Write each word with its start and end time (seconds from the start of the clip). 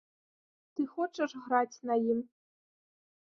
Ты 0.77 0.81
хочаш 0.93 1.31
граць 1.47 1.81
на 1.89 1.97
ім? 2.13 2.19